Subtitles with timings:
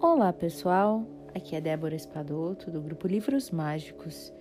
[0.00, 1.04] Olá pessoal,
[1.34, 4.32] aqui é Débora Espadoto do grupo Livros Mágicos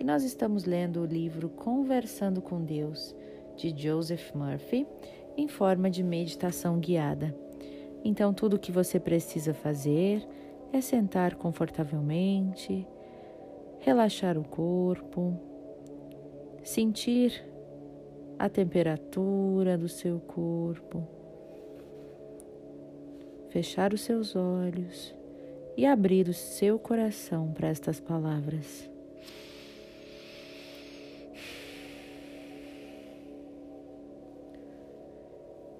[0.00, 3.14] e nós estamos lendo o livro Conversando com Deus
[3.54, 4.86] de Joseph Murphy
[5.36, 7.36] em forma de meditação guiada.
[8.02, 10.26] Então, tudo o que você precisa fazer
[10.72, 12.86] é sentar confortavelmente,
[13.80, 15.38] relaxar o corpo,
[16.64, 17.44] sentir
[18.38, 21.21] a temperatura do seu corpo
[23.52, 25.14] fechar os seus olhos
[25.76, 28.90] e abrir o seu coração para estas palavras.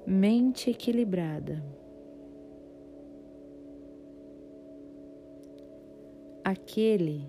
[0.06, 1.65] Mente equilibrada.
[6.45, 7.27] Aquele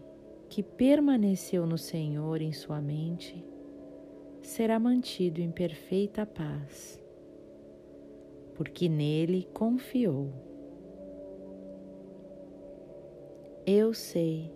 [0.50, 3.41] que permaneceu no Senhor em sua mente
[4.41, 7.02] será mantido em perfeita paz
[8.55, 10.31] porque nele confiou.
[13.66, 14.52] Eu sei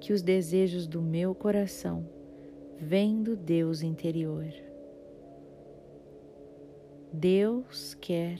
[0.00, 2.08] que os desejos do meu coração
[2.78, 4.46] vêm do Deus interior.
[7.12, 8.38] Deus quer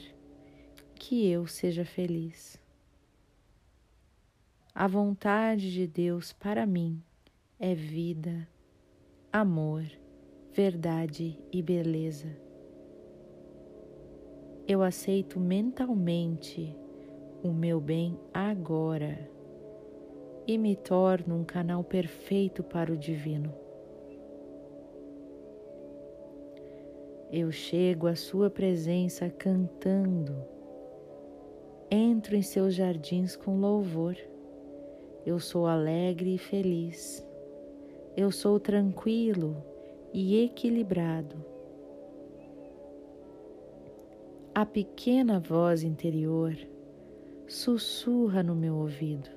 [0.94, 2.60] que eu seja feliz.
[4.74, 7.02] A vontade de Deus para mim
[7.58, 8.46] é vida,
[9.32, 9.84] amor,
[10.52, 12.45] verdade e beleza
[14.68, 16.74] eu aceito mentalmente
[17.40, 19.30] o meu bem agora
[20.44, 23.54] e me torno um canal perfeito para o divino.
[27.30, 30.34] Eu chego à Sua presença cantando,
[31.88, 34.16] entro em seus jardins com louvor.
[35.24, 37.24] Eu sou alegre e feliz.
[38.16, 39.56] Eu sou tranquilo
[40.12, 41.55] e equilibrado
[44.56, 46.56] a pequena voz interior
[47.46, 49.28] sussurra no meu ouvido,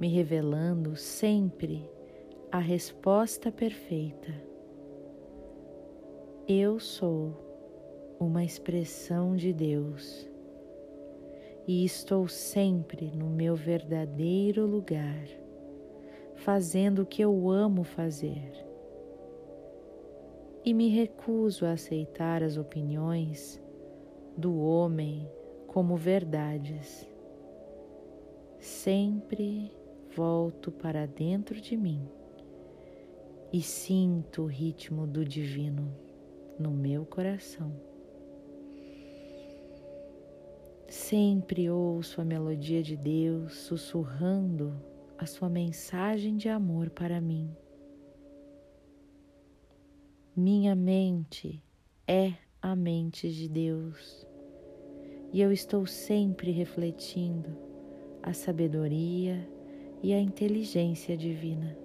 [0.00, 1.86] me revelando sempre
[2.50, 4.32] a resposta perfeita.
[6.48, 7.36] Eu sou
[8.18, 10.26] uma expressão de Deus
[11.66, 15.22] e estou sempre no meu verdadeiro lugar,
[16.34, 18.52] fazendo o que eu amo fazer.
[20.64, 23.60] E me recuso a aceitar as opiniões
[24.38, 25.28] do homem
[25.66, 27.04] como verdades.
[28.60, 29.72] Sempre
[30.14, 32.08] volto para dentro de mim
[33.52, 35.92] e sinto o ritmo do divino
[36.56, 37.72] no meu coração.
[40.88, 44.72] Sempre ouço a melodia de Deus sussurrando
[45.18, 47.50] a sua mensagem de amor para mim.
[50.34, 51.60] Minha mente
[52.06, 54.27] é a mente de Deus
[55.32, 57.50] e eu estou sempre refletindo
[58.22, 59.46] a sabedoria
[60.02, 61.76] e a inteligência divina.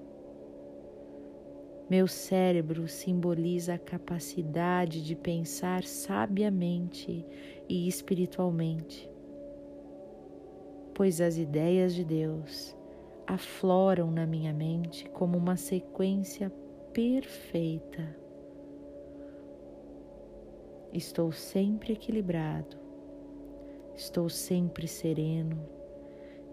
[1.89, 7.25] Meu cérebro simboliza a capacidade de pensar sabiamente
[7.67, 9.09] e espiritualmente,
[10.93, 12.75] pois as ideias de Deus
[13.27, 16.49] afloram na minha mente como uma sequência
[16.93, 18.15] perfeita.
[20.93, 22.82] Estou sempre equilibrado
[23.95, 25.59] Estou sempre sereno,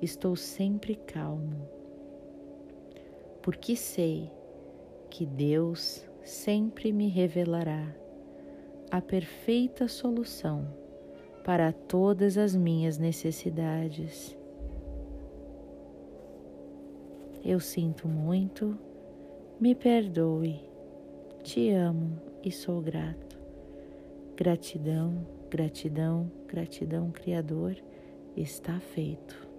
[0.03, 1.67] estou sempre calmo,
[3.43, 4.31] porque sei
[5.09, 7.95] que Deus sempre me revelará
[8.91, 10.67] a perfeita solução
[11.43, 14.37] para todas as minhas necessidades.
[17.43, 18.79] Eu sinto muito,
[19.59, 20.61] me perdoe,
[21.43, 23.41] te amo e sou grato.
[24.37, 27.75] Gratidão Gratidão, gratidão, Criador,
[28.37, 29.50] está feito.